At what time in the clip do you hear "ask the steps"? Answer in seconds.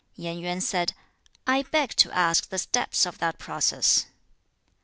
2.11-3.05